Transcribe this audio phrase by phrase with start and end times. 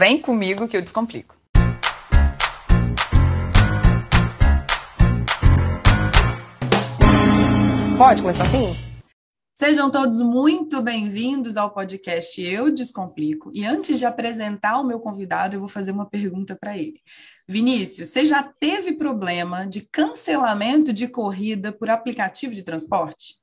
[0.00, 1.34] Vem comigo que eu descomplico.
[7.98, 8.76] Pode começar assim?
[9.52, 13.50] Sejam todos muito bem-vindos ao podcast Eu Descomplico.
[13.52, 17.02] E antes de apresentar o meu convidado, eu vou fazer uma pergunta para ele.
[17.48, 23.34] Vinícius, você já teve problema de cancelamento de corrida por aplicativo de transporte?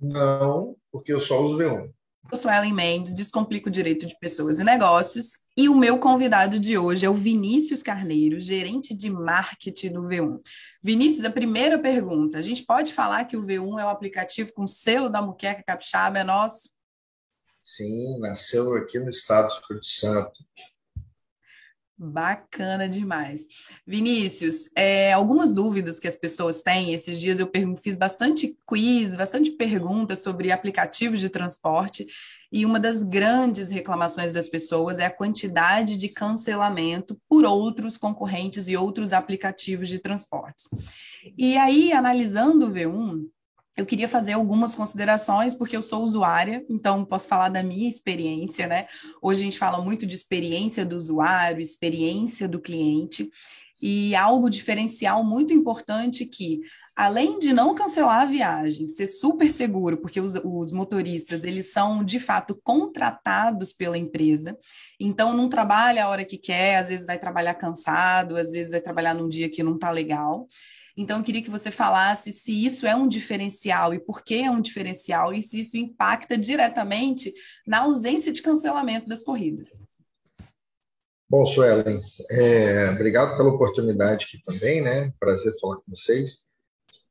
[0.00, 1.92] Não, porque eu só uso V1.
[2.32, 6.76] Eu sou Ellen Mendes, Descomplico Direito de Pessoas e Negócios, e o meu convidado de
[6.76, 10.40] hoje é o Vinícius Carneiro, gerente de marketing do V1.
[10.82, 14.66] Vinícius, a primeira pergunta: a gente pode falar que o V1 é o aplicativo com
[14.66, 16.70] selo da Muqueca Capixaba, é nosso?
[17.62, 20.44] Sim, nasceu aqui no estado do Espírito Santo.
[21.96, 23.46] Bacana demais.
[23.86, 27.48] Vinícius, é, algumas dúvidas que as pessoas têm, esses dias eu
[27.80, 32.04] fiz bastante quiz, bastante perguntas sobre aplicativos de transporte,
[32.50, 38.68] e uma das grandes reclamações das pessoas é a quantidade de cancelamento por outros concorrentes
[38.68, 40.68] e outros aplicativos de transporte.
[41.36, 43.24] E aí, analisando o V1,
[43.76, 48.66] eu queria fazer algumas considerações, porque eu sou usuária, então posso falar da minha experiência,
[48.66, 48.86] né?
[49.20, 53.28] Hoje a gente fala muito de experiência do usuário, experiência do cliente,
[53.82, 56.60] e algo diferencial muito importante que,
[56.94, 62.04] além de não cancelar a viagem, ser super seguro, porque os, os motoristas, eles são,
[62.04, 64.56] de fato, contratados pela empresa,
[65.00, 68.80] então não trabalha a hora que quer, às vezes vai trabalhar cansado, às vezes vai
[68.80, 70.46] trabalhar num dia que não está legal,
[70.96, 74.50] então, eu queria que você falasse se isso é um diferencial e por que é
[74.50, 77.34] um diferencial e se isso impacta diretamente
[77.66, 79.80] na ausência de cancelamento das corridas.
[81.28, 81.98] Bom, Suelen,
[82.30, 85.12] é, obrigado pela oportunidade aqui também, né?
[85.18, 86.44] Prazer falar com vocês.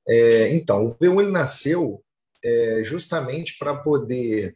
[0.07, 2.01] É, então, o V1 ele nasceu
[2.41, 4.55] é, justamente para poder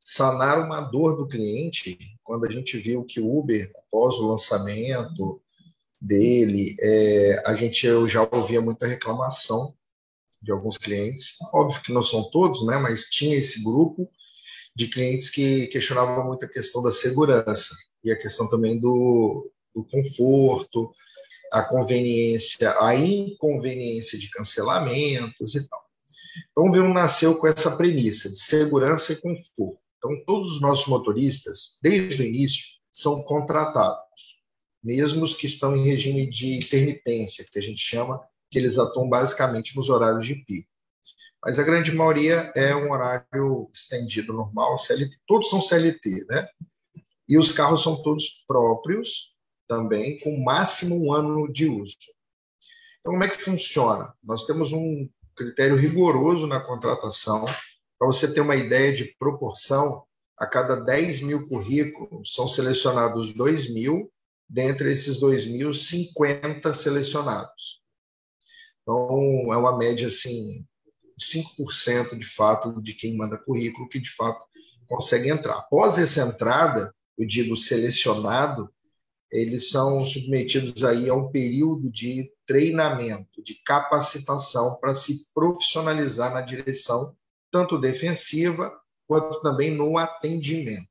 [0.00, 5.40] sanar uma dor do cliente quando a gente viu que o Uber, após o lançamento,
[6.00, 9.74] dele, é, a gente eu já ouvia muita reclamação
[10.40, 14.08] de alguns clientes, óbvio que não são todos, né, mas tinha esse grupo
[14.74, 19.84] de clientes que questionavam muito a questão da segurança e a questão também do, do
[19.84, 20.92] conforto,
[21.52, 25.82] a conveniência, a inconveniência de cancelamentos e tal.
[26.52, 29.80] Então, o Vivo nasceu com essa premissa de segurança e conforto.
[29.96, 34.37] Então, todos os nossos motoristas, desde o início, são contratados
[34.82, 39.08] mesmo os que estão em regime de intermitência, que a gente chama, que eles atuam
[39.08, 40.68] basicamente nos horários de pico.
[41.44, 46.48] Mas a grande maioria é um horário estendido normal, CLT, todos são CLT, né?
[47.28, 49.36] E os carros são todos próprios,
[49.68, 51.94] também, com máximo um ano de uso.
[53.00, 54.12] Então, como é que funciona?
[54.24, 57.44] Nós temos um critério rigoroso na contratação.
[57.98, 60.04] Para você ter uma ideia de proporção,
[60.36, 64.10] a cada 10 mil currículos são selecionados 2 mil
[64.48, 67.82] dentre esses 2.050 selecionados.
[68.82, 70.64] Então, é uma média assim,
[71.20, 74.42] 5% de fato de quem manda currículo que de fato
[74.86, 75.58] consegue entrar.
[75.58, 78.72] Após essa entrada, eu digo selecionado,
[79.30, 86.40] eles são submetidos aí a um período de treinamento, de capacitação para se profissionalizar na
[86.40, 87.14] direção
[87.50, 88.72] tanto defensiva
[89.06, 90.88] quanto também no atendimento.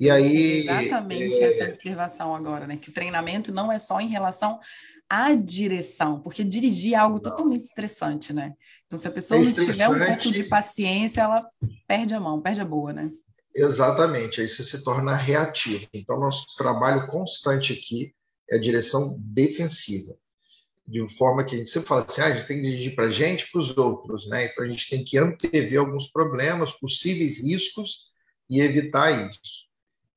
[0.00, 0.62] E aí.
[0.62, 1.48] Exatamente é...
[1.48, 2.76] essa observação agora, né?
[2.76, 4.58] Que o treinamento não é só em relação
[5.08, 7.22] à direção, porque dirigir é algo não.
[7.22, 8.54] totalmente estressante, né?
[8.86, 11.46] Então, se a pessoa é não tiver um pouco de paciência, ela
[11.86, 13.10] perde a mão, perde a boa, né?
[13.54, 15.86] Exatamente, aí você se torna reativo.
[15.94, 18.12] Então, nosso trabalho constante aqui
[18.50, 20.14] é a direção defensiva.
[20.86, 23.06] De forma que a gente sempre fala assim, ah, a gente tem que dirigir para
[23.06, 24.46] a gente e para os outros, né?
[24.46, 28.10] Então, a gente tem que antever alguns problemas, possíveis riscos
[28.50, 29.64] e evitar isso.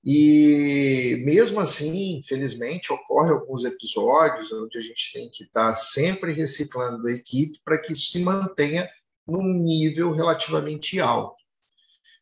[0.10, 7.10] E mesmo assim, infelizmente, ocorre alguns episódios onde a gente tem que estar sempre reciclando
[7.10, 8.90] a equipe para que isso se mantenha
[9.28, 11.36] num nível relativamente alto.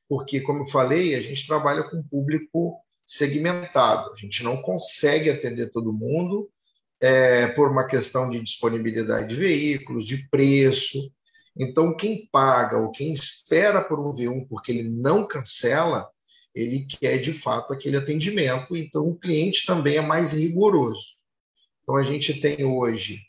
[0.10, 5.70] Porque, como eu falei, a gente trabalha com público segmentado, a gente não consegue atender
[5.70, 6.50] todo mundo
[7.00, 10.98] é, por uma questão de disponibilidade de veículos, de preço.
[11.56, 16.10] Então, quem paga ou quem espera por um V1 porque ele não cancela,
[16.56, 21.18] ele quer de fato aquele atendimento, então o cliente também é mais rigoroso.
[21.84, 23.20] Então a gente tem hoje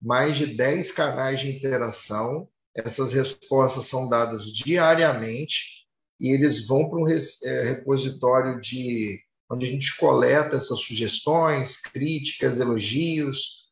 [0.00, 5.86] mais de 10 canais de interação, essas respostas são dadas diariamente
[6.18, 12.58] e eles vão para um é, repositório de onde a gente coleta essas sugestões, críticas,
[12.58, 13.68] elogios,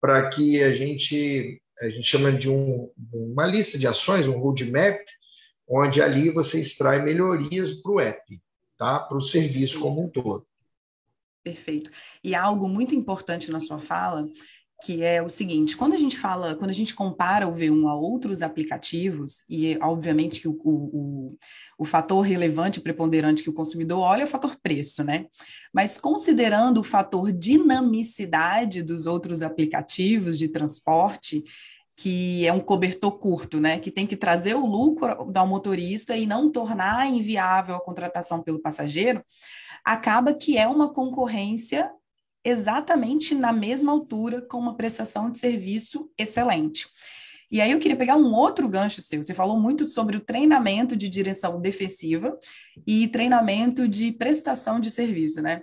[0.00, 5.00] para que a gente a gente chama de um, uma lista de ações, um roadmap,
[5.68, 8.43] onde ali você extrai melhorias para o app
[8.84, 9.00] tá?
[9.00, 10.46] para o serviço como um todo.
[11.42, 11.90] Perfeito.
[12.22, 14.26] E algo muito importante na sua fala,
[14.82, 17.94] que é o seguinte: quando a gente fala, quando a gente compara o V1 a
[17.94, 21.38] outros aplicativos, e obviamente que o, o,
[21.78, 25.26] o fator relevante, preponderante que o consumidor olha é o fator preço, né?
[25.72, 31.44] Mas considerando o fator dinamicidade dos outros aplicativos de transporte,
[31.96, 33.78] que é um cobertor curto, né?
[33.78, 38.60] Que tem que trazer o lucro ao motorista e não tornar inviável a contratação pelo
[38.60, 39.24] passageiro,
[39.84, 41.90] acaba que é uma concorrência
[42.44, 46.86] exatamente na mesma altura com uma prestação de serviço excelente.
[47.50, 49.22] E aí eu queria pegar um outro gancho seu.
[49.22, 52.36] Você falou muito sobre o treinamento de direção defensiva
[52.86, 55.62] e treinamento de prestação de serviço, né?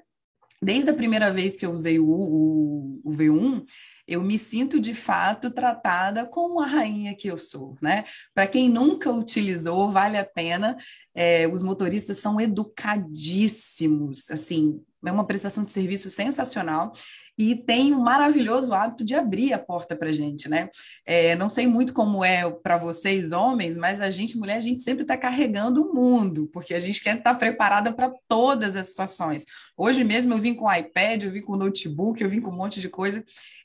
[0.62, 3.66] Desde a primeira vez que eu usei o, o, o V1,
[4.12, 8.04] eu me sinto de fato tratada como a rainha que eu sou, né?
[8.34, 10.76] Para quem nunca utilizou, vale a pena.
[11.16, 16.94] É, os motoristas são educadíssimos, assim, é uma prestação de serviço sensacional
[17.38, 20.70] e tem um maravilhoso hábito de abrir a porta para gente, né?
[21.06, 24.84] É, não sei muito como é para vocês, homens, mas a gente, mulher, a gente
[24.84, 28.88] sempre está carregando o mundo, porque a gente quer estar tá preparada para todas as
[28.90, 29.46] situações.
[29.78, 32.52] Hoje mesmo eu vim com o iPad, eu vim com o notebook, eu vim com
[32.52, 33.24] um monte de coisa.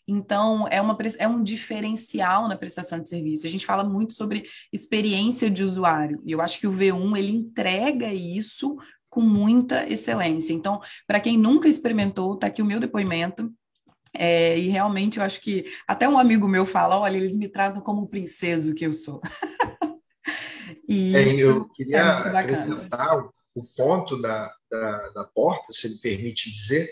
[0.08, 3.46] Então, é, uma, é um diferencial na prestação de serviço.
[3.46, 7.32] A gente fala muito sobre experiência de usuário, e eu acho que o V1 ele
[7.32, 8.76] entrega isso
[9.08, 10.52] com muita excelência.
[10.52, 13.52] Então, para quem nunca experimentou, está aqui o meu depoimento.
[14.14, 17.80] É, e realmente eu acho que até um amigo meu fala: olha, eles me tratam
[17.80, 19.20] como o princeso que eu sou.
[20.88, 23.18] e é, eu queria é acrescentar
[23.54, 26.86] o ponto da, da, da porta, se me permite dizer,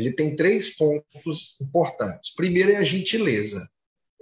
[0.00, 2.34] ele tem três pontos importantes.
[2.34, 3.68] Primeiro é a gentileza.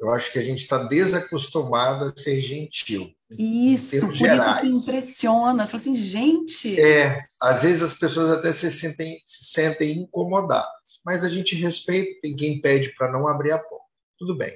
[0.01, 3.13] Eu acho que a gente está desacostumado a ser gentil.
[3.31, 4.65] Isso, por gerais.
[4.65, 5.67] isso que impressiona.
[5.67, 6.81] Fala assim, gente.
[6.81, 12.21] É, às vezes as pessoas até se sentem, se sentem incomodadas, mas a gente respeita,
[12.23, 13.87] tem quem pede para não abrir a porta.
[14.19, 14.53] Tudo bem.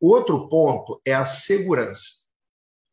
[0.00, 2.26] O outro ponto é a segurança.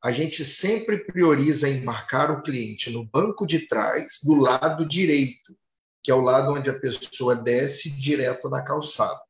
[0.04, 5.56] A gente sempre prioriza embarcar o cliente no banco de trás, do lado direito,
[6.04, 9.22] que é o lado onde a pessoa desce direto na calçada.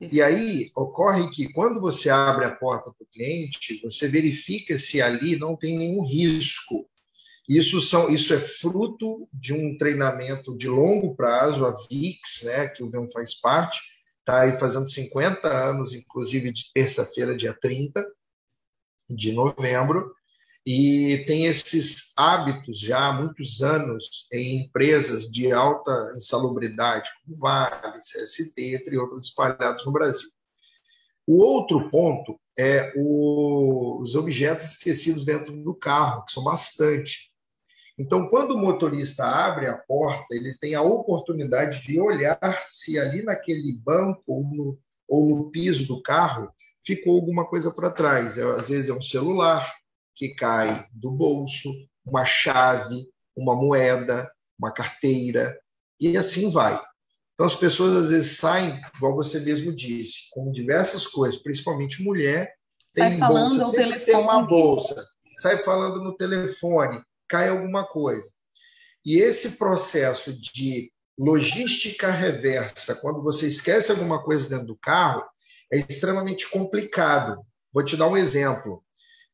[0.00, 5.02] E aí ocorre que quando você abre a porta para o cliente, você verifica se
[5.02, 6.88] ali não tem nenhum risco.
[7.48, 12.84] Isso, são, isso é fruto de um treinamento de longo prazo, a VIX, né, que
[12.84, 13.80] o VEM faz parte,
[14.20, 18.06] está aí fazendo 50 anos, inclusive de terça-feira, dia 30
[19.08, 20.14] de novembro,
[20.70, 27.96] e tem esses hábitos já há muitos anos em empresas de alta insalubridade, como Vale,
[28.00, 30.28] CST, entre outros espalhados no Brasil.
[31.26, 37.32] O outro ponto é o, os objetos esquecidos dentro do carro, que são bastante.
[37.98, 43.22] Então, quando o motorista abre a porta, ele tem a oportunidade de olhar se ali
[43.22, 44.78] naquele banco ou no,
[45.08, 46.52] ou no piso do carro
[46.84, 48.36] ficou alguma coisa para trás.
[48.36, 49.66] É, às vezes é um celular,
[50.18, 51.70] que cai do bolso,
[52.04, 54.28] uma chave, uma moeda,
[54.58, 55.56] uma carteira,
[56.00, 56.74] e assim vai.
[57.32, 62.52] Então, as pessoas às vezes saem, igual você mesmo disse, com diversas coisas, principalmente mulher,
[62.92, 64.04] tem sai bolsa, sempre telefone.
[64.06, 68.28] tem uma bolsa, sai falando no telefone, cai alguma coisa.
[69.06, 75.22] E esse processo de logística reversa, quando você esquece alguma coisa dentro do carro,
[75.72, 77.40] é extremamente complicado.
[77.72, 78.82] Vou te dar um exemplo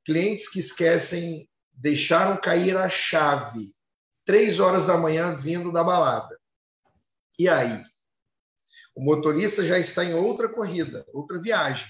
[0.05, 3.75] clientes que esquecem, deixaram cair a chave
[4.25, 6.39] três horas da manhã vindo da balada.
[7.39, 7.81] E aí?
[8.95, 11.87] O motorista já está em outra corrida, outra viagem.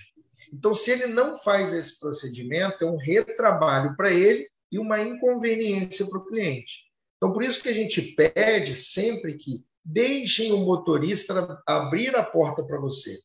[0.53, 6.07] Então, se ele não faz esse procedimento, é um retrabalho para ele e uma inconveniência
[6.07, 6.85] para o cliente.
[7.17, 12.65] Então, por isso que a gente pede sempre que deixem o motorista abrir a porta
[12.65, 13.19] para você.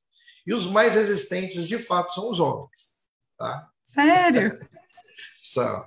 [0.45, 2.97] E os mais resistentes, de fato, são os homens.
[3.37, 3.69] Tá?
[3.83, 4.59] Sério?
[5.53, 5.83] São.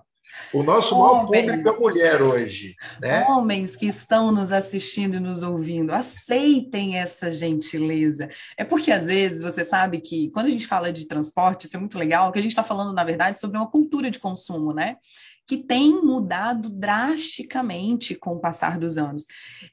[0.52, 2.74] O nosso Homens, maior público é mulher hoje.
[3.00, 3.24] Né?
[3.28, 8.28] Homens que estão nos assistindo e nos ouvindo, aceitem essa gentileza.
[8.56, 11.80] É porque, às vezes, você sabe que quando a gente fala de transporte, isso é
[11.80, 14.96] muito legal, que a gente está falando, na verdade, sobre uma cultura de consumo, né?
[15.44, 19.26] que tem mudado drasticamente com o passar dos anos.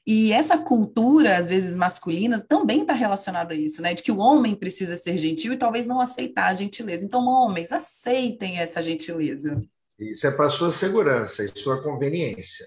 [0.06, 3.94] E essa cultura, às vezes masculina, também está relacionada a isso, né?
[3.94, 7.06] De que o homem precisa ser gentil e talvez não aceitar a gentileza.
[7.06, 9.62] Então, homens, aceitem essa gentileza.
[10.00, 12.64] Isso é para sua segurança e sua conveniência.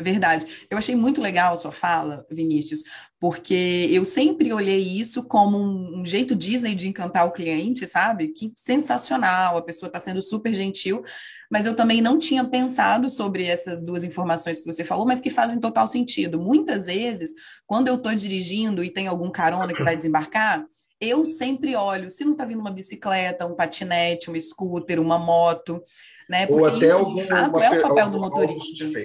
[0.00, 0.46] Verdade.
[0.70, 2.84] Eu achei muito legal a sua fala, Vinícius,
[3.18, 8.28] porque eu sempre olhei isso como um, um jeito Disney de encantar o cliente, sabe?
[8.28, 11.02] Que sensacional, a pessoa está sendo super gentil,
[11.50, 15.30] mas eu também não tinha pensado sobre essas duas informações que você falou, mas que
[15.30, 16.38] fazem total sentido.
[16.38, 17.32] Muitas vezes,
[17.66, 20.64] quando eu estou dirigindo e tem algum carona que vai desembarcar,
[21.00, 25.80] eu sempre olho se não está vindo uma bicicleta, um patinete, um scooter, uma moto,
[26.28, 26.46] né?
[26.46, 29.00] Porque Ou até isso, algum, fato, é o papel do motorista.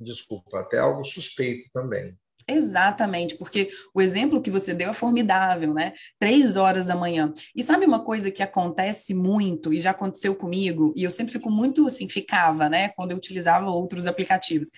[0.00, 2.16] Desculpa, até algo suspeito também.
[2.48, 5.92] Exatamente, porque o exemplo que você deu é formidável, né?
[6.18, 7.32] Três horas da manhã.
[7.54, 11.50] E sabe uma coisa que acontece muito, e já aconteceu comigo, e eu sempre fico
[11.50, 12.88] muito assim, ficava, né?
[12.90, 14.70] Quando eu utilizava outros aplicativos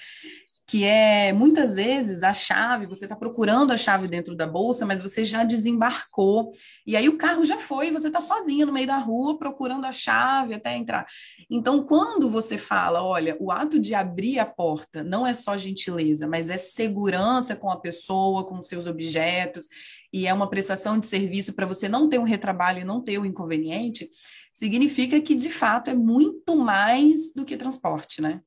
[0.67, 5.03] que é muitas vezes a chave, você está procurando a chave dentro da bolsa, mas
[5.03, 6.53] você já desembarcou,
[6.87, 9.93] e aí o carro já foi, você está sozinha no meio da rua procurando a
[9.93, 11.07] chave até entrar.
[11.51, 16.27] Então, quando você fala, olha, o ato de abrir a porta não é só gentileza,
[16.27, 19.69] mas é segurança com a pessoa, com seus objetos,
[20.13, 23.19] e é uma prestação de serviço para você não ter um retrabalho e não ter
[23.19, 24.09] um inconveniente,
[24.53, 28.41] significa que de fato é muito mais do que transporte, né?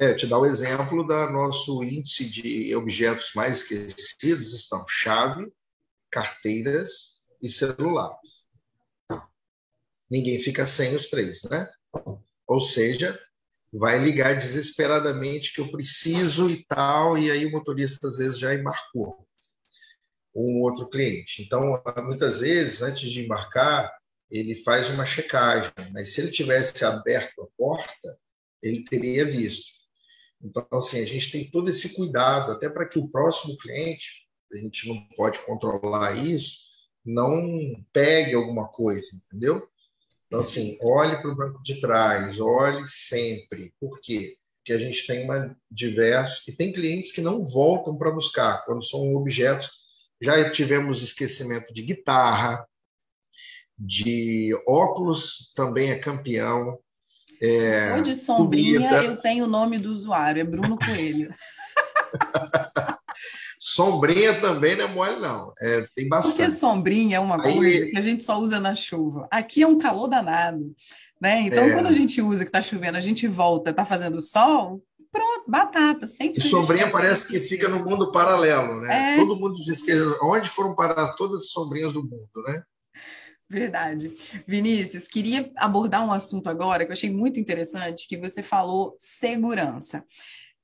[0.00, 5.52] É, te dar o exemplo da nosso índice de objetos mais esquecidos estão chave,
[6.10, 8.46] carteiras e celulares.
[10.10, 11.68] Ninguém fica sem os três, né?
[12.46, 13.18] Ou seja,
[13.72, 18.54] vai ligar desesperadamente que eu preciso e tal, e aí o motorista às vezes já
[18.54, 19.26] embarcou
[20.34, 21.42] um outro cliente.
[21.42, 23.92] Então, muitas vezes, antes de embarcar,
[24.30, 28.18] ele faz uma checagem, mas se ele tivesse aberto a porta,
[28.62, 29.77] ele teria visto.
[30.42, 34.56] Então, assim, a gente tem todo esse cuidado, até para que o próximo cliente, a
[34.56, 36.68] gente não pode controlar isso,
[37.04, 39.68] não pegue alguma coisa, entendeu?
[40.26, 43.74] Então, assim, olhe para o banco de trás, olhe sempre.
[43.80, 44.36] Por quê?
[44.58, 48.84] Porque a gente tem uma diversos e tem clientes que não voltam para buscar quando
[48.84, 49.70] são objetos.
[50.20, 52.66] Já tivemos esquecimento de guitarra,
[53.78, 56.78] de óculos também é campeão.
[57.42, 59.04] É, Onde sombrinha comida.
[59.04, 61.32] eu tenho o nome do usuário, é Bruno Coelho.
[63.60, 65.52] sombrinha também não é mole, não.
[65.60, 66.36] É, tem bastante.
[66.36, 67.54] Porque sombrinha é uma Aí...
[67.54, 69.28] coisa que a gente só usa na chuva.
[69.30, 70.74] Aqui é um calor danado.
[71.20, 71.42] Né?
[71.42, 71.72] Então, é.
[71.72, 74.80] quando a gente usa que está chovendo, a gente volta, está fazendo sol,
[75.10, 76.40] pronto, batata, sempre.
[76.40, 79.14] E sombrinha parece que fica no mundo paralelo, né?
[79.14, 79.16] É.
[79.16, 79.92] Todo mundo diz que
[80.22, 82.62] onde foram parar todas as sombrinhas do mundo, né?
[83.50, 84.12] Verdade.
[84.46, 90.04] Vinícius, queria abordar um assunto agora que eu achei muito interessante, que você falou segurança.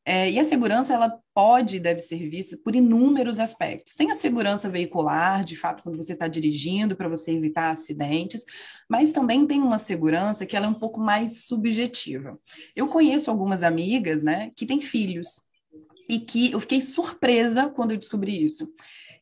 [0.06, 3.94] É, e a segurança, ela pode e deve ser vista por inúmeros aspectos.
[3.94, 8.44] Tem a segurança veicular, de fato, quando você está dirigindo, para você evitar acidentes,
[8.86, 12.38] mas também tem uma segurança que ela é um pouco mais subjetiva.
[12.76, 15.40] Eu conheço algumas amigas, né, que têm filhos,
[16.06, 18.70] e que eu fiquei surpresa quando eu descobri isso,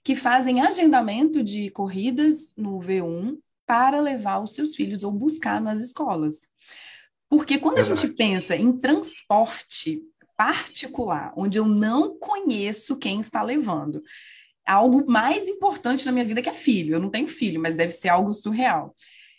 [0.03, 3.39] que fazem agendamento de corridas no V1
[3.73, 6.41] para levar os seus filhos ou buscar nas escolas.
[7.27, 10.03] Porque quando a gente pensa em transporte
[10.37, 14.03] particular, onde eu não conheço quem está levando,
[14.67, 16.97] algo mais importante na minha vida que é filho.
[16.97, 18.95] Eu não tenho filho, mas deve ser algo surreal.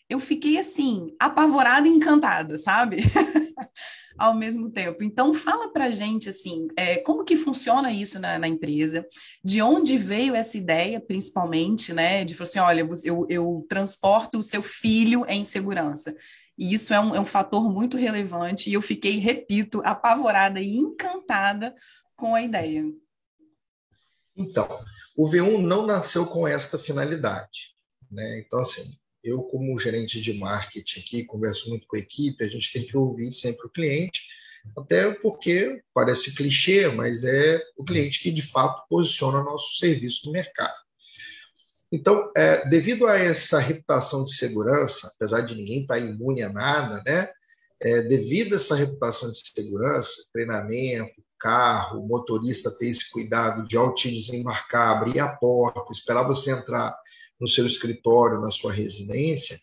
[0.10, 3.04] Eu fiquei assim, apavorada e encantada, sabe?
[4.17, 5.03] ao mesmo tempo.
[5.03, 9.05] Então, fala para gente assim, é, como que funciona isso na, na, empresa,
[9.43, 12.24] de onde veio essa ideia, principalmente, né?
[12.24, 16.15] De falar assim, olha, eu, eu transporto o seu filho em segurança.
[16.58, 20.77] E isso é um, é um fator muito relevante, e eu fiquei, repito, apavorada e
[20.77, 21.74] encantada
[22.15, 22.84] com a ideia.
[24.36, 24.67] Então,
[25.17, 27.75] o V1 não nasceu com esta finalidade.
[28.12, 28.39] Né?
[28.46, 28.84] Então, assim,
[29.24, 32.98] eu, como gerente de marketing aqui, converso muito com a equipe, a gente tem que
[32.98, 34.22] ouvir sempre o cliente,
[34.77, 40.32] até porque parece clichê, mas é o cliente que de fato posiciona nosso serviço no
[40.32, 40.84] mercado.
[41.92, 47.03] Então, é, devido a essa reputação de segurança, apesar de ninguém estar imune a nada,
[47.06, 47.30] né?
[47.80, 53.94] É, devido a essa reputação de segurança, treinamento, carro, motorista ter esse cuidado de ao
[53.94, 56.98] te desembarcar, abrir a porta, esperar você entrar
[57.44, 59.60] no seu escritório, na sua residência,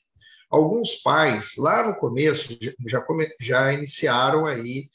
[0.50, 3.02] alguns pais, lá no começo, já,
[3.40, 4.90] já iniciaram aí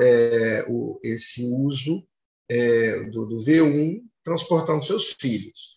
[0.00, 2.08] é, o, esse uso
[2.50, 5.76] é, do, do V1 transportando seus filhos.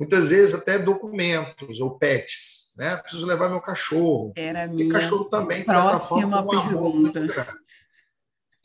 [0.00, 2.96] Muitas vezes até documentos ou pets, né?
[2.96, 4.32] Preciso levar meu cachorro.
[4.34, 7.46] Era a minha cachorro também, de certa forma, um pergunta.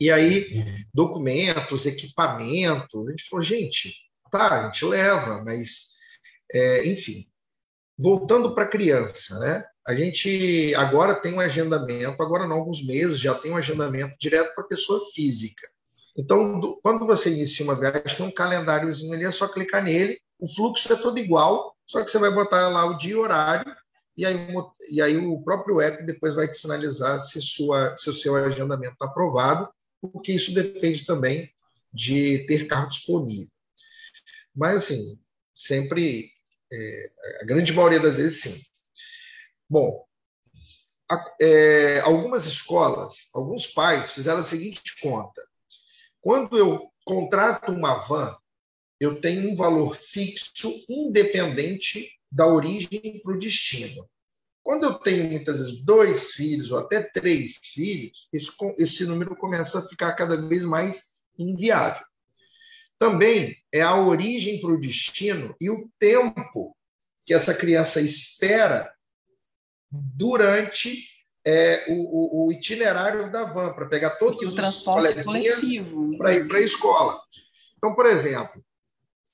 [0.00, 0.64] E aí,
[0.94, 3.94] documentos, equipamentos, a gente falou, gente,
[4.30, 5.91] tá, a gente leva, mas
[6.52, 7.26] é, enfim,
[7.98, 9.64] voltando para a criança, né?
[9.86, 14.54] A gente agora tem um agendamento, agora não alguns meses já tem um agendamento direto
[14.54, 15.68] para a pessoa física.
[16.16, 20.18] Então, do, quando você inicia uma viagem, tem um calendáriozinho ali, é só clicar nele,
[20.38, 23.74] o fluxo é todo igual, só que você vai botar lá o dia e horário,
[24.16, 24.36] e aí,
[24.90, 28.92] e aí o próprio app depois vai te sinalizar se, sua, se o seu agendamento
[28.92, 29.68] está aprovado,
[30.00, 31.50] porque isso depende também
[31.92, 33.48] de ter carro disponível.
[34.54, 35.18] Mas, assim,
[35.54, 36.30] sempre,
[36.72, 37.10] é,
[37.42, 38.60] a grande maioria das vezes, sim.
[39.68, 40.04] Bom,
[41.10, 45.42] a, é, algumas escolas, alguns pais fizeram a seguinte conta:
[46.20, 48.34] quando eu contrato uma van,
[48.98, 54.08] eu tenho um valor fixo independente da origem para o destino.
[54.62, 59.80] Quando eu tenho muitas vezes dois filhos ou até três filhos, esse, esse número começa
[59.80, 62.06] a ficar cada vez mais inviável.
[63.02, 66.72] Também é a origem para o destino e o tempo
[67.26, 68.94] que essa criança espera
[69.90, 71.04] durante
[71.44, 76.58] é, o, o, itinerário da van, para pegar todos os transporte coletivo para ir para
[76.58, 77.20] a escola.
[77.76, 78.64] Então, por exemplo,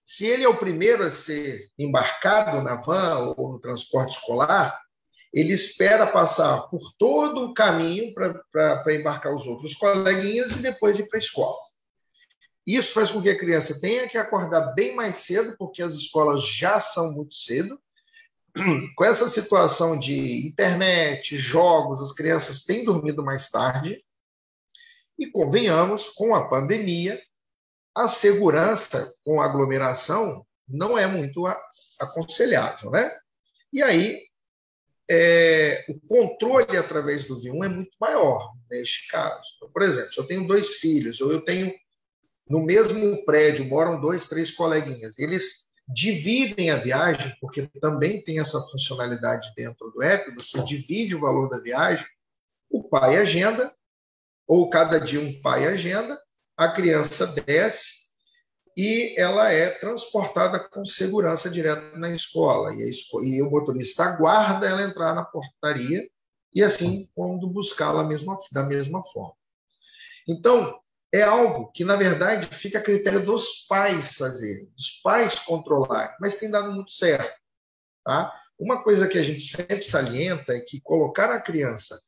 [0.03, 4.81] se ele é o primeiro a ser embarcado na van ou no transporte escolar,
[5.31, 11.07] ele espera passar por todo o caminho para embarcar os outros coleguinhas e depois ir
[11.11, 11.68] para a escola.
[12.69, 16.47] Isso faz com que a criança tenha que acordar bem mais cedo, porque as escolas
[16.47, 17.81] já são muito cedo,
[18.95, 24.05] com essa situação de internet, jogos, as crianças têm dormido mais tarde.
[25.19, 27.19] E convenhamos, com a pandemia,
[27.97, 31.47] a segurança com aglomeração não é muito
[31.99, 33.11] aconselhável, né?
[33.73, 34.29] E aí,
[35.11, 39.55] é, o controle através do V1 é muito maior neste caso.
[39.57, 41.73] Então, por exemplo, se eu tenho dois filhos, ou eu tenho
[42.49, 48.61] no mesmo prédio, moram dois, três coleguinhas, eles dividem a viagem, porque também tem essa
[48.61, 52.07] funcionalidade dentro do app, você divide o valor da viagem,
[52.71, 53.73] o pai agenda,
[54.47, 56.19] ou cada dia um pai agenda,
[56.57, 58.09] a criança desce
[58.76, 62.73] e ela é transportada com segurança direto na escola.
[62.75, 66.09] E, escola, e o motorista aguarda ela entrar na portaria
[66.55, 68.02] e assim quando buscá-la
[68.52, 69.35] da mesma forma.
[70.28, 70.78] Então,
[71.12, 76.37] é algo que, na verdade, fica a critério dos pais fazerem, dos pais controlarem, mas
[76.37, 77.35] tem dado muito certo.
[78.05, 78.33] Tá?
[78.59, 81.99] Uma coisa que a gente sempre salienta é que colocar a criança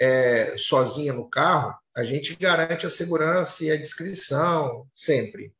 [0.00, 5.54] é, sozinha no carro, a gente garante a segurança e a discrição sempre.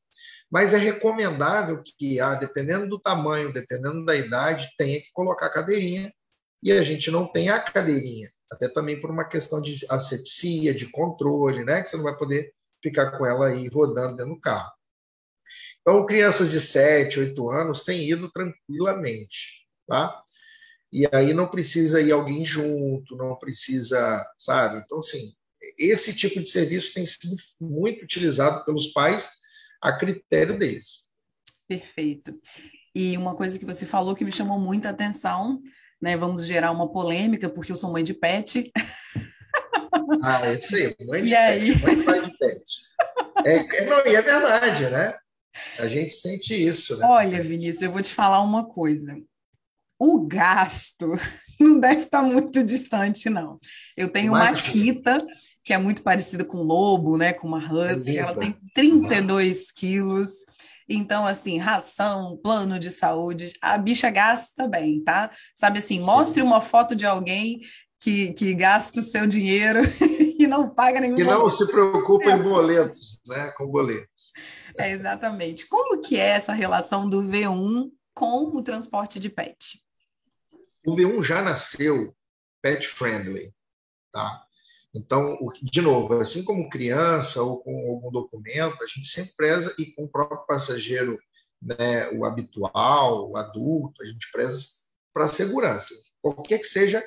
[0.51, 5.53] Mas é recomendável que, ah, dependendo do tamanho, dependendo da idade, tenha que colocar a
[5.53, 6.13] cadeirinha
[6.63, 10.91] e a gente não tem a cadeirinha, até também por uma questão de asepsia, de
[10.91, 11.81] controle, né?
[11.81, 14.73] Que você não vai poder ficar com ela aí rodando dentro do carro.
[15.81, 20.23] Então, crianças de 7, 8 anos têm ido tranquilamente, tá?
[20.93, 24.79] E aí não precisa ir alguém junto, não precisa, sabe?
[24.85, 25.33] Então, assim,
[25.79, 29.33] esse tipo de serviço tem sido muito utilizado pelos pais
[29.81, 31.11] a critério deles.
[31.67, 32.39] Perfeito.
[32.95, 35.63] E uma coisa que você falou que me chamou muita atenção,
[36.01, 36.17] né?
[36.17, 38.71] Vamos gerar uma polêmica, porque eu sou mãe de pet.
[40.23, 41.81] Ah, é aí, mãe de e pet, aí?
[41.81, 42.65] mãe de pai de pet.
[43.45, 45.15] É, não, e é verdade, né?
[45.79, 47.07] A gente sente isso, né?
[47.07, 49.17] Olha, Vinícius, eu vou te falar uma coisa.
[49.99, 51.07] O gasto
[51.61, 53.59] não deve estar muito distante, não.
[53.97, 54.51] Eu tenho Imagina.
[54.51, 55.27] uma Kita,
[55.65, 57.33] que é muito parecida com lobo, né?
[57.33, 59.65] Com uma husky, é ela tem 32 uhum.
[59.77, 60.31] quilos.
[60.89, 65.31] Então, assim, ração, plano de saúde, a bicha gasta bem, tá?
[65.55, 67.61] Sabe assim, mostre uma foto de alguém
[68.03, 69.81] que, que gasta o seu dinheiro
[70.37, 71.15] e não paga nenhum.
[71.15, 73.53] Que não se preocupa em boletos, né?
[73.57, 74.33] Com boletos.
[74.77, 75.67] É, exatamente.
[75.67, 79.81] Como que é essa relação do V1 com o transporte de pet?
[80.85, 82.13] O V1 já nasceu
[82.61, 83.55] pet friendly,
[84.11, 84.43] tá?
[84.95, 89.87] Então, de novo, assim como criança ou com algum documento, a gente sempre preza e
[89.93, 91.19] com o próprio passageiro,
[91.63, 94.59] né, o habitual, o adulto, a gente preza
[95.15, 97.03] para a segurança, qualquer que seja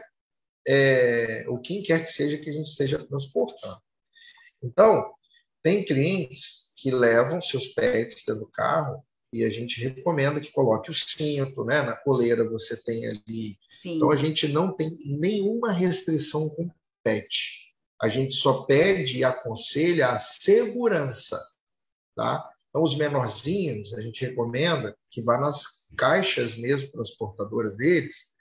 [0.68, 3.82] é, o quem quer que seja que a gente esteja transportando.
[4.62, 5.14] Então,
[5.62, 10.90] tem clientes que levam seus pets dentro do carro e a gente recomenda que coloque
[10.90, 11.82] o cinto, né?
[11.82, 13.58] Na coleira você tem ali.
[13.70, 13.96] Sim.
[13.96, 16.70] Então a gente não tem nenhuma restrição com
[17.04, 17.74] pet.
[18.02, 21.38] A gente só pede e aconselha a segurança,
[22.16, 22.50] tá?
[22.70, 28.35] Então os menorzinhos a gente recomenda que vá nas caixas mesmo transportadoras deles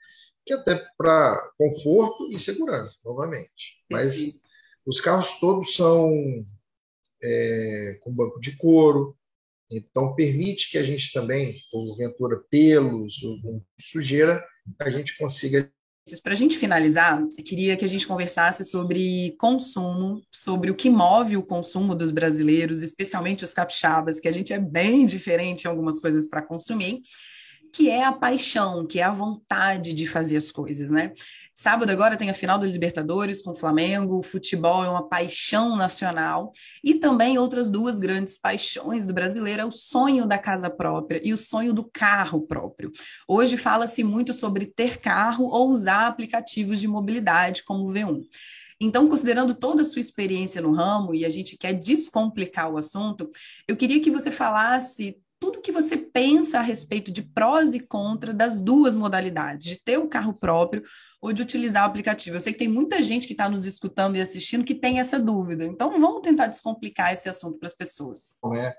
[0.45, 3.77] que até para conforto e segurança, novamente.
[3.89, 4.43] Mas
[4.85, 6.11] os carros todos são
[7.23, 9.17] é, com banco de couro,
[9.71, 14.45] então permite que a gente também, porventura pelos ou sujeira,
[14.79, 15.71] a gente consiga
[16.21, 21.35] para a gente finalizar, queria que a gente conversasse sobre consumo, sobre o que move
[21.35, 25.99] o consumo dos brasileiros, especialmente os capixabas, que a gente é bem diferente em algumas
[25.99, 27.01] coisas para consumir,
[27.75, 31.11] que é a paixão, que é a vontade de fazer as coisas, né?
[31.53, 35.75] Sábado agora tem a final do Libertadores com o Flamengo, o futebol é uma paixão
[35.75, 41.19] nacional e também outras duas grandes paixões do brasileiro é o sonho da casa própria
[41.21, 42.93] e o sonho do carro próprio.
[43.27, 48.21] Hoje fala-se muito sobre ter carro ou usar aplicativos de mobilidade como o V1.
[48.79, 53.29] Então, considerando toda a sua experiência no ramo e a gente quer descomplicar o assunto,
[53.67, 58.35] eu queria que você falasse tudo que você pensa a respeito de prós e contras
[58.35, 60.83] das duas modalidades, de ter o carro próprio
[61.21, 62.35] ou de utilizar o aplicativo.
[62.35, 65.19] Eu sei que tem muita gente que está nos escutando e assistindo que tem essa
[65.19, 65.65] dúvida.
[65.65, 68.35] Então, vamos tentar descomplicar esse assunto para as pessoas.
[68.55, 68.75] É,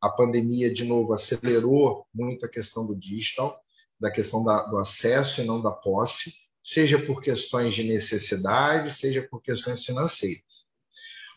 [0.00, 3.60] a pandemia, de novo, acelerou muito a questão do digital,
[3.98, 9.26] da questão da, do acesso e não da posse, seja por questões de necessidade, seja
[9.30, 10.66] por questões financeiras.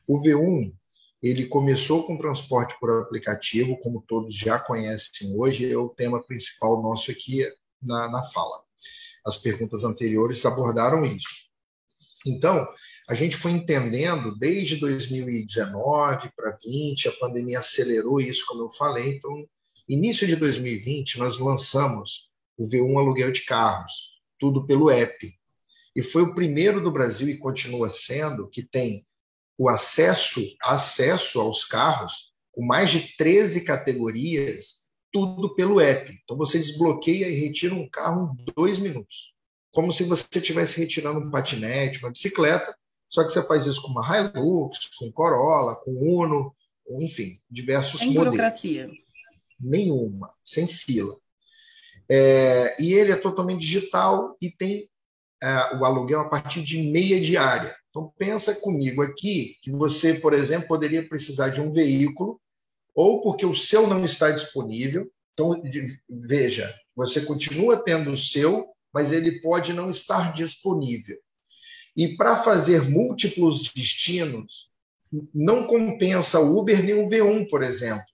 [0.08, 0.74] O V1
[1.24, 6.84] ele começou com transporte por aplicativo, como todos já conhecem hoje, é o tema principal
[6.84, 7.50] nosso aqui
[7.82, 8.62] na, na fala.
[9.26, 11.48] As perguntas anteriores abordaram isso.
[12.28, 12.68] Então,
[13.08, 19.16] a gente foi entendendo desde 2019 para 2020, a pandemia acelerou isso, como eu falei.
[19.16, 19.48] Então,
[19.88, 25.34] início de 2020, nós lançamos o V1 Aluguel de Carros, tudo pelo app.
[25.96, 29.06] E foi o primeiro do Brasil, e continua sendo, que tem
[29.58, 36.12] o acesso, acesso aos carros, com mais de 13 categorias, tudo pelo app.
[36.24, 39.34] Então você desbloqueia e retira um carro em dois minutos.
[39.72, 42.76] Como se você estivesse retirando um patinete, uma bicicleta,
[43.08, 46.56] só que você faz isso com uma Hilux, com Corolla, com Uno,
[46.90, 48.32] enfim, diversos sem modelos.
[48.32, 48.90] burocracia.
[49.60, 51.16] Nenhuma, sem fila.
[52.10, 54.90] É, e ele é totalmente digital e tem
[55.44, 57.76] é, o aluguel a partir de meia diária.
[57.90, 62.40] Então, pensa comigo aqui que você, por exemplo, poderia precisar de um veículo,
[62.96, 65.12] ou porque o seu não está disponível.
[65.34, 65.62] Então,
[66.10, 71.18] veja, você continua tendo o seu, mas ele pode não estar disponível.
[71.98, 74.70] E para fazer múltiplos destinos,
[75.34, 78.06] não compensa o Uber nem o V1, por exemplo,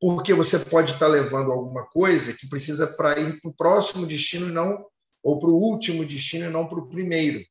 [0.00, 4.48] porque você pode estar levando alguma coisa que precisa para ir para o próximo destino
[4.48, 4.84] e não
[5.28, 7.44] ou para o último destino e não para o primeiro.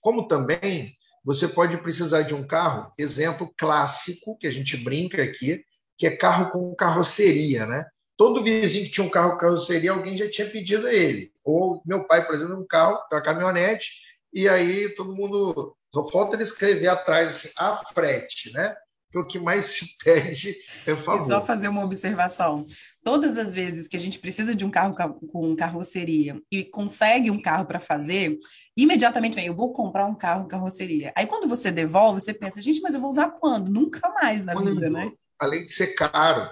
[0.00, 0.94] Como também
[1.24, 5.64] você pode precisar de um carro, exemplo clássico, que a gente brinca aqui,
[5.96, 7.86] que é carro com carroceria, né?
[8.18, 11.32] Todo vizinho que tinha um carro com carroceria, alguém já tinha pedido a ele.
[11.42, 13.92] Ou meu pai, por exemplo, um carro, uma caminhonete,
[14.30, 15.74] e aí todo mundo.
[15.90, 18.76] Só falta ele escrever atrás assim, a frete, né?
[19.14, 20.54] que o que mais se pede
[20.86, 21.24] é favor.
[21.24, 22.66] E só fazer uma observação.
[23.04, 24.94] Todas as vezes que a gente precisa de um carro
[25.30, 28.38] com carroceria e consegue um carro para fazer,
[28.74, 31.12] imediatamente vem, eu vou comprar um carro com carroceria.
[31.14, 33.70] Aí quando você devolve, você pensa, gente, mas eu vou usar quando?
[33.70, 35.12] Nunca mais na quando, vida, né?
[35.38, 36.48] Além de ser caro.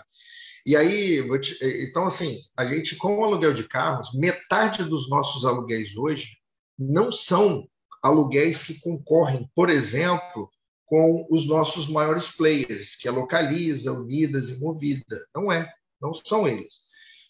[0.66, 1.58] E aí, te...
[1.88, 6.36] então assim, a gente com o aluguel de carros, metade dos nossos aluguéis hoje
[6.78, 7.66] não são
[8.02, 10.50] aluguéis que concorrem, por exemplo,
[10.84, 15.26] com os nossos maiores players, que é Localiza, Unidas e Movida.
[15.34, 16.82] Não é, não são eles.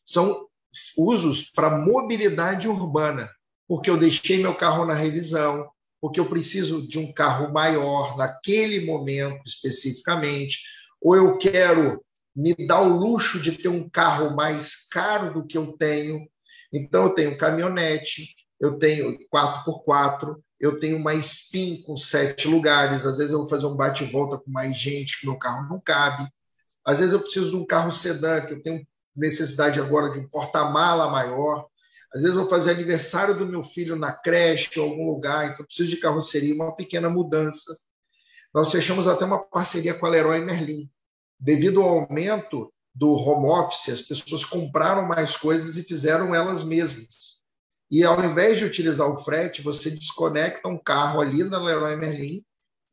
[0.04, 0.48] São
[0.96, 3.28] usos para mobilidade urbana,
[3.68, 8.84] porque eu deixei meu carro na revisão, porque eu preciso de um carro maior naquele
[8.84, 10.58] momento especificamente,
[11.00, 12.02] ou eu quero
[12.34, 16.26] me dar o luxo de ter um carro mais caro do que eu tenho.
[16.72, 23.18] Então, eu tenho caminhonete, eu tenho 4x4, eu tenho uma spin com sete lugares, às
[23.18, 26.28] vezes eu vou fazer um bate volta com mais gente que meu carro não cabe,
[26.84, 30.28] às vezes eu preciso de um carro sedã, que eu tenho necessidade agora de um
[30.28, 31.66] porta-mala maior,
[32.14, 35.64] às vezes eu vou fazer aniversário do meu filho na creche ou algum lugar, então
[35.64, 37.74] preciso de carroceria, uma pequena mudança.
[38.54, 40.90] Nós fechamos até uma parceria com a Leroy Merlin.
[41.40, 47.42] Devido ao aumento do home office, as pessoas compraram mais coisas e fizeram elas mesmas.
[47.90, 52.44] E ao invés de utilizar o frete, você desconecta um carro ali na Leroy Merlin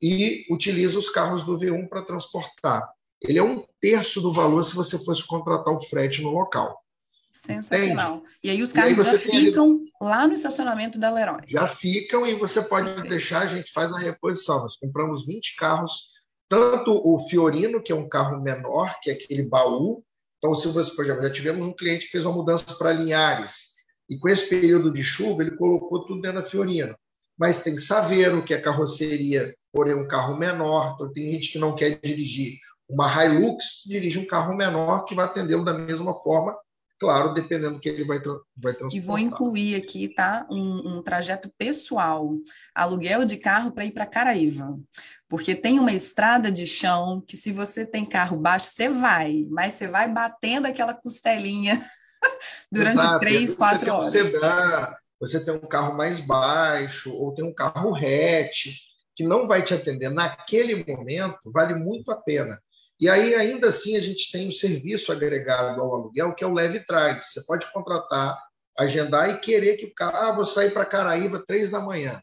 [0.01, 2.89] e utiliza os carros do V1 para transportar.
[3.21, 6.77] Ele é um terço do valor se você fosse contratar o frete no local.
[7.31, 8.15] Sensacional.
[8.15, 8.29] Entende?
[8.43, 9.91] E aí os carros aí já ficam ali...
[10.01, 11.41] lá no estacionamento da Leroy.
[11.47, 13.09] Já ficam e você pode okay.
[13.09, 14.61] deixar, a gente faz a reposição.
[14.61, 16.13] Nós compramos 20 carros,
[16.47, 20.03] tanto o Fiorino, que é um carro menor, que é aquele baú.
[20.37, 23.79] Então, se você, por exemplo, já tivemos um cliente que fez uma mudança para Linhares.
[24.09, 26.95] E com esse período de chuva, ele colocou tudo dentro da Fiorino.
[27.37, 30.93] Mas tem Saveiro, que é carroceria, porém um carro menor.
[30.95, 32.57] Então, tem gente que não quer dirigir
[32.89, 36.57] uma Hilux, dirige um carro menor que vai atendê-lo da mesma forma,
[36.99, 38.19] claro, dependendo do que ele vai,
[38.57, 38.93] vai transportar.
[38.93, 42.35] E vou incluir aqui, tá, um, um trajeto pessoal,
[42.73, 44.77] aluguel de carro para ir para Caraíva,
[45.27, 49.75] porque tem uma estrada de chão que se você tem carro baixo, você vai, mas
[49.75, 51.79] você vai batendo aquela costelinha
[52.71, 53.19] durante Exato.
[53.19, 54.05] três, quatro horas.
[54.05, 59.47] Você, dá, você tem um carro mais baixo ou tem um carro hatch que não
[59.47, 62.59] vai te atender naquele momento, vale muito a pena.
[62.99, 66.53] E aí, ainda assim, a gente tem um serviço agregado ao aluguel, que é o
[66.53, 67.31] leve trás.
[67.31, 68.37] Você pode contratar,
[68.77, 70.17] agendar e querer que o carro.
[70.17, 72.21] Ah, vou sair para Caraíva três da manhã.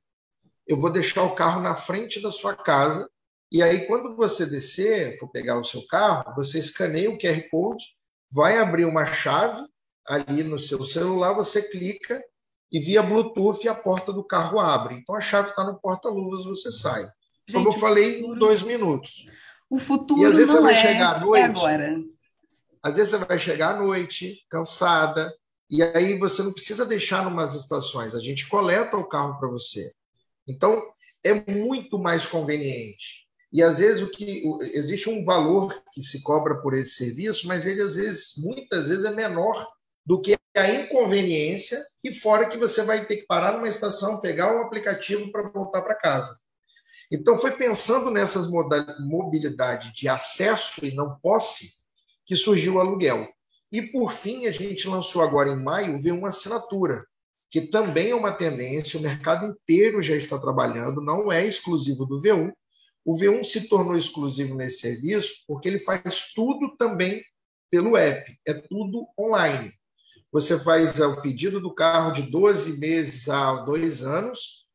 [0.67, 3.09] Eu vou deixar o carro na frente da sua casa.
[3.51, 7.85] E aí, quando você descer, for pegar o seu carro, você escaneia o QR Code,
[8.31, 9.63] vai abrir uma chave
[10.07, 12.23] ali no seu celular, você clica
[12.71, 14.97] e via Bluetooth a porta do carro abre.
[14.97, 17.03] Então a chave está no porta-luvas, você sai.
[17.03, 19.27] Gente, Como eu falei, em dois minutos.
[19.69, 22.05] O futuro e às vezes não você vai é, chegar à noite, é agora.
[22.83, 25.33] Às vezes você vai chegar à noite, cansada,
[25.69, 29.93] e aí você não precisa deixar numas estações, a gente coleta o carro para você.
[30.49, 30.81] Então,
[31.25, 33.27] é muito mais conveniente.
[33.53, 37.67] E às vezes o que existe um valor que se cobra por esse serviço, mas
[37.67, 39.67] ele às vezes, muitas vezes é menor
[40.05, 44.55] do que a inconveniência e fora que você vai ter que parar numa estação, pegar
[44.55, 46.35] o um aplicativo para voltar para casa.
[47.11, 51.85] Então, foi pensando nessas mobilidade de acesso e não posse
[52.25, 53.29] que surgiu o aluguel.
[53.71, 57.05] E, por fim, a gente lançou agora em maio o V1 Assinatura,
[57.51, 62.21] que também é uma tendência, o mercado inteiro já está trabalhando, não é exclusivo do
[62.21, 62.53] V1.
[63.05, 67.23] O V1 se tornou exclusivo nesse serviço porque ele faz tudo também
[67.71, 69.73] pelo app, é tudo online.
[70.33, 74.66] Você faz o pedido do carro de 12 meses a dois anos,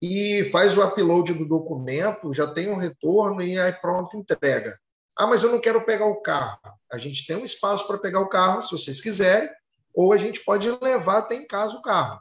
[0.00, 4.78] e faz o upload do documento, já tem um retorno e aí pronto, entrega.
[5.16, 6.60] Ah, mas eu não quero pegar o carro.
[6.90, 9.50] A gente tem um espaço para pegar o carro, se vocês quiserem,
[9.92, 12.20] ou a gente pode levar até em casa o carro.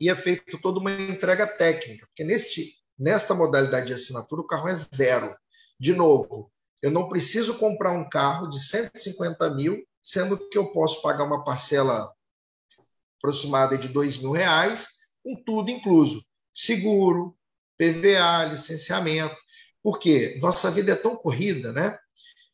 [0.00, 4.68] E é feito toda uma entrega técnica, porque neste, nesta modalidade de assinatura o carro
[4.68, 5.36] é zero.
[5.78, 11.02] De novo, eu não preciso comprar um carro de 150 mil, sendo que eu posso
[11.02, 12.10] pagar uma parcela
[13.18, 14.88] aproximada de 2 mil reais,
[15.22, 17.36] com tudo incluso seguro,
[17.78, 19.36] PVA, licenciamento.
[19.82, 21.98] Porque nossa vida é tão corrida, né?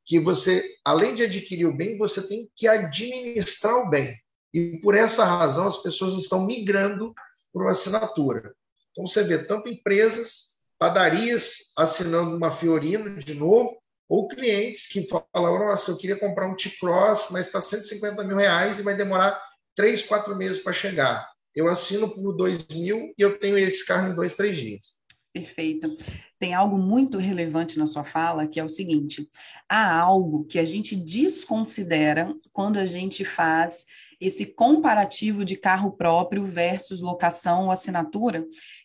[0.06, 4.16] Que você, além de adquirir o bem, você tem que administrar o bem.
[4.54, 7.12] E por essa razão as pessoas estão migrando
[7.52, 8.54] para uma assinatura.
[8.90, 15.58] Então você vê tanto empresas, padarias assinando uma Fiorino de novo, ou clientes que falam,
[15.58, 19.38] nossa, eu queria comprar um T-Cross, mas está 150 mil reais e vai demorar
[19.76, 21.28] três, quatro meses para chegar
[21.58, 24.98] eu assino por dois mil e eu tenho esse carro em dois, três dias.
[25.32, 25.96] Perfeito.
[26.38, 29.28] Tem algo muito relevante na sua fala, que é o seguinte:
[29.68, 33.84] há algo que a gente desconsidera quando a gente faz
[34.20, 38.44] esse comparativo de carro próprio versus locação ou assinatura,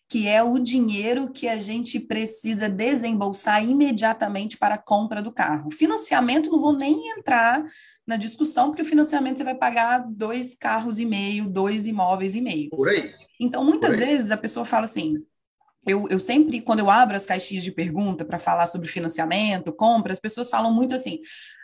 [0.10, 5.72] que é o dinheiro que a gente precisa desembolsar imediatamente para a compra do carro.
[5.72, 7.64] Financiamento, não vou nem entrar
[8.06, 12.42] na discussão, porque o financiamento você vai pagar dois carros e meio, dois imóveis e
[12.42, 12.70] meio.
[12.70, 13.14] Por aí.
[13.40, 15.18] Então, muitas vezes a pessoa fala assim.
[15.86, 20.14] Eu, eu sempre, quando eu abro as caixinhas de pergunta para falar sobre financiamento, compra,
[20.14, 21.20] as pessoas falam muito assim: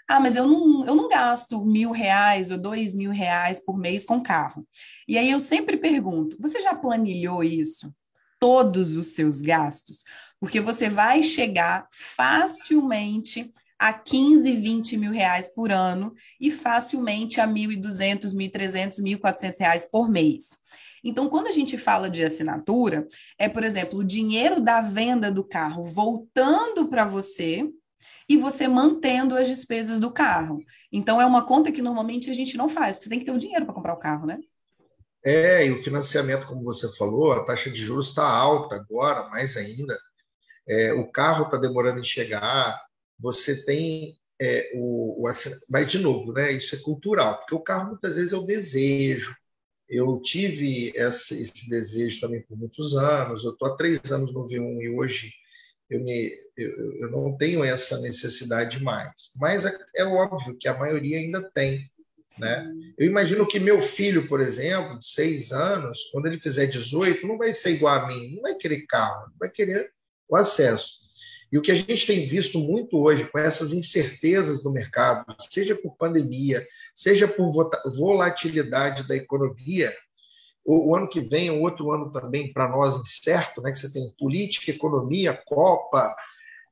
[0.09, 4.07] ah, mas eu não, eu não gasto mil reais ou dois mil reais por mês
[4.07, 4.67] com carro.
[5.07, 7.93] E aí eu sempre pergunto: você já planilhou isso?
[8.39, 10.03] Todos os seus gastos?
[10.39, 17.47] Porque você vai chegar facilmente a 15, 20 mil reais por ano e facilmente a
[17.47, 20.49] 1.200, 1.300, 1.400 reais por mês.
[21.03, 25.43] Então, quando a gente fala de assinatura, é, por exemplo, o dinheiro da venda do
[25.43, 27.65] carro voltando para você
[28.27, 30.61] e você mantendo as despesas do carro.
[30.91, 33.31] Então, é uma conta que normalmente a gente não faz, porque você tem que ter
[33.31, 34.39] o dinheiro para comprar o carro, né?
[35.23, 39.57] É, e o financiamento, como você falou, a taxa de juros está alta agora, mais
[39.57, 39.97] ainda.
[40.67, 42.79] É, o carro está demorando em chegar,
[43.19, 45.31] você tem é, o, o,
[45.69, 46.51] mas de novo, né?
[46.53, 49.35] Isso é cultural, porque o carro muitas vezes é o desejo.
[49.87, 53.43] Eu tive esse, esse desejo também por muitos anos.
[53.43, 55.33] Eu estou há três anos no V1 e hoje
[55.89, 59.31] eu, me, eu, eu não tenho essa necessidade mais.
[59.39, 61.89] Mas é, é óbvio que a maioria ainda tem.
[62.37, 62.71] Né?
[62.97, 67.37] Eu imagino que meu filho, por exemplo, de seis anos, quando ele fizer 18, não
[67.37, 69.91] vai ser igual a mim, não vai querer carro, vai querer
[70.27, 70.98] o acesso.
[71.51, 75.75] E o que a gente tem visto muito hoje com essas incertezas do mercado, seja
[75.75, 77.51] por pandemia, seja por
[77.95, 79.93] volatilidade da economia,
[80.65, 84.13] o, ano que vem, o outro ano também para nós incerto, né, que você tem
[84.19, 86.15] política, economia, Copa,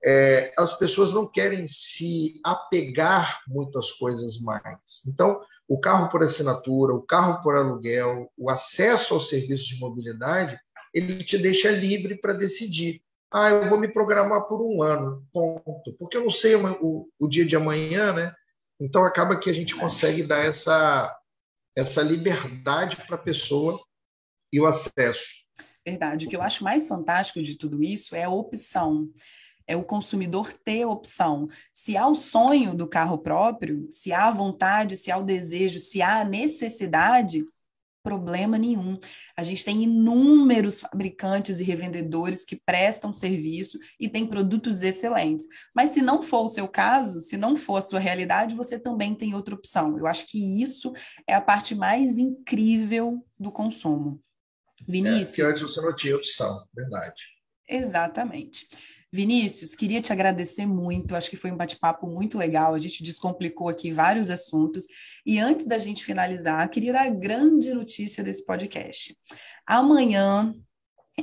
[0.03, 5.03] é, as pessoas não querem se apegar muito às coisas mais.
[5.07, 10.59] Então, o carro por assinatura, o carro por aluguel, o acesso aos serviços de mobilidade,
[10.93, 13.01] ele te deixa livre para decidir.
[13.31, 15.93] Ah, eu vou me programar por um ano, ponto.
[15.99, 18.33] Porque eu não sei o, o dia de amanhã, né?
[18.79, 21.13] Então acaba que a gente consegue dar essa,
[21.75, 23.77] essa liberdade para a pessoa
[24.51, 25.45] e o acesso.
[25.85, 26.25] Verdade.
[26.25, 29.09] O que eu acho mais fantástico de tudo isso é a opção
[29.67, 31.49] é o consumidor ter opção.
[31.73, 35.79] Se há o sonho do carro próprio, se há a vontade, se há o desejo,
[35.79, 37.45] se há a necessidade,
[38.07, 38.97] problema nenhum.
[39.35, 45.45] A gente tem inúmeros fabricantes e revendedores que prestam serviço e têm produtos excelentes.
[45.75, 49.13] Mas se não for o seu caso, se não for a sua realidade, você também
[49.13, 49.97] tem outra opção.
[49.97, 50.93] Eu acho que isso
[51.27, 54.21] é a parte mais incrível do consumo.
[54.87, 55.33] Vinícius.
[55.33, 57.25] É, que antes você não tinha opção, verdade.
[57.67, 58.69] Exatamente.
[59.11, 63.69] Vinícius, queria te agradecer muito, acho que foi um bate-papo muito legal, a gente descomplicou
[63.69, 64.85] aqui vários assuntos.
[65.25, 69.15] E antes da gente finalizar, queria dar a grande notícia desse podcast.
[69.65, 70.53] Amanhã,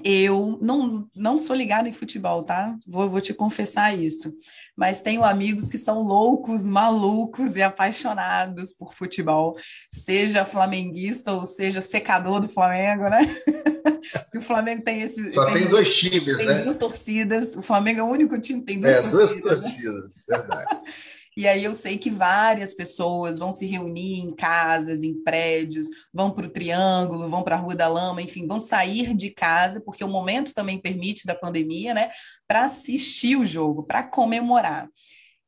[0.02, 2.76] eu não, não sou ligada em futebol, tá?
[2.86, 4.34] Vou, vou te confessar isso.
[4.76, 9.56] Mas tenho amigos que são loucos, malucos e apaixonados por futebol,
[9.92, 13.20] seja flamenguista ou seja secador do Flamengo, né?
[14.34, 15.32] o Flamengo tem esse.
[15.32, 16.62] Só tem, tem dois times, tem né?
[16.62, 17.54] duas torcidas.
[17.54, 19.42] O Flamengo é o único time que tem duas é, torcidas.
[19.42, 20.38] Duas torcidas, né?
[20.38, 20.82] verdade.
[21.36, 26.30] E aí eu sei que várias pessoas vão se reunir em casas, em prédios, vão
[26.30, 30.04] para o Triângulo, vão para a Rua da Lama, enfim, vão sair de casa, porque
[30.04, 32.10] o momento também permite da pandemia, né,
[32.46, 34.88] para assistir o jogo, para comemorar.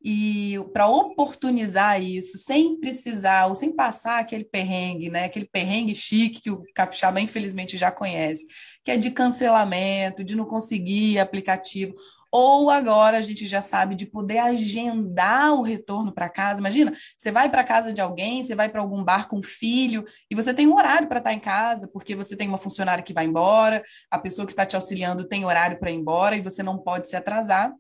[0.09, 5.25] E para oportunizar isso, sem precisar, ou sem passar aquele perrengue, né?
[5.25, 8.47] Aquele perrengue chique que o capixaba infelizmente já conhece,
[8.85, 11.93] que é de cancelamento, de não conseguir aplicativo
[12.31, 16.61] ou agora a gente já sabe de poder agendar o retorno para casa.
[16.61, 20.35] Imagina, você vai para casa de alguém, você vai para algum bar com filho e
[20.35, 23.13] você tem um horário para estar tá em casa, porque você tem uma funcionária que
[23.13, 26.63] vai embora, a pessoa que está te auxiliando tem horário para ir embora e você
[26.63, 27.73] não pode se atrasar.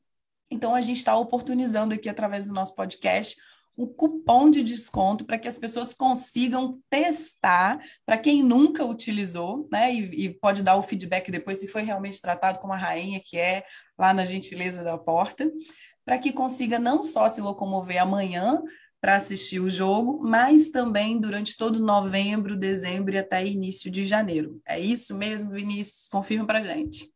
[0.50, 3.36] Então a gente está oportunizando aqui através do nosso podcast
[3.76, 9.92] um cupom de desconto para que as pessoas consigam testar, para quem nunca utilizou, né?
[9.94, 13.36] E, e, pode dar o feedback depois se foi realmente tratado como a rainha que
[13.36, 13.64] é
[13.98, 15.50] lá na gentileza da porta,
[16.04, 18.62] para que consiga não só se locomover amanhã
[19.00, 24.60] para assistir o jogo, mas também durante todo novembro, dezembro e até início de janeiro.
[24.66, 26.08] É isso mesmo, Vinícius?
[26.08, 27.12] Confirma para gente.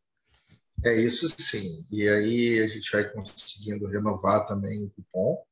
[0.85, 1.87] É isso sim.
[1.91, 5.43] E aí a gente vai conseguindo renovar também o cupom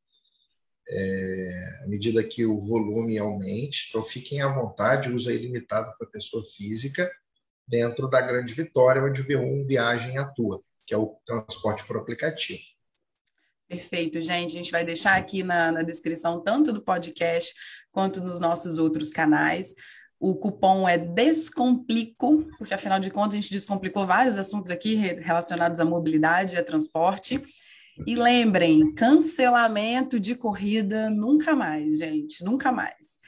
[0.91, 3.89] é, à medida que o volume aumente.
[3.89, 7.11] Então, fiquem à vontade, uso ilimitado para pessoa física,
[7.67, 12.63] dentro da Grande Vitória, onde o V1 Viagem atua, que é o transporte por aplicativo.
[13.69, 14.55] Perfeito, gente.
[14.55, 17.55] A gente vai deixar aqui na, na descrição, tanto do podcast
[17.93, 19.75] quanto nos nossos outros canais.
[20.19, 25.79] O cupom é Descomplico, porque afinal de contas a gente descomplicou vários assuntos aqui relacionados
[25.81, 27.41] à mobilidade e a transporte.
[28.07, 33.19] E lembrem, cancelamento de corrida nunca mais, gente, nunca mais.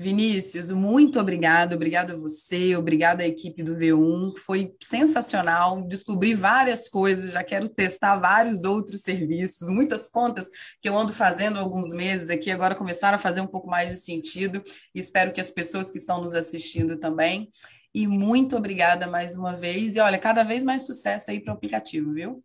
[0.00, 6.88] Vinícius, muito obrigado, obrigado a você, obrigado à equipe do V1, foi sensacional, descobri várias
[6.88, 10.48] coisas, já quero testar vários outros serviços, muitas contas
[10.80, 13.90] que eu ando fazendo há alguns meses aqui, agora começaram a fazer um pouco mais
[13.90, 14.62] de sentido,
[14.94, 17.48] espero que as pessoas que estão nos assistindo também.
[17.92, 21.56] E muito obrigada mais uma vez, e olha, cada vez mais sucesso aí para o
[21.56, 22.44] aplicativo, viu?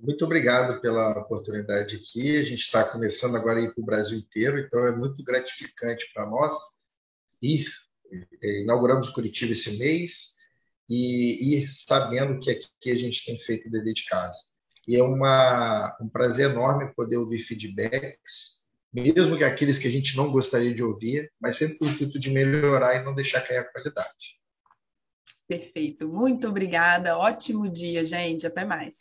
[0.00, 2.36] Muito obrigado pela oportunidade aqui.
[2.36, 6.52] A gente está começando agora para o Brasil inteiro, então é muito gratificante para nós
[7.42, 7.66] ir.
[8.42, 10.36] É, inauguramos Curitiba esse mês
[10.88, 14.38] e ir sabendo que aqui a gente tem feito o dever de casa.
[14.86, 20.16] E é uma, um prazer enorme poder ouvir feedbacks, mesmo que aqueles que a gente
[20.16, 23.58] não gostaria de ouvir, mas sempre com o intuito de melhorar e não deixar cair
[23.58, 24.40] a qualidade.
[25.46, 26.08] Perfeito.
[26.08, 27.18] Muito obrigada.
[27.18, 28.46] Ótimo dia, gente.
[28.46, 28.94] Até mais.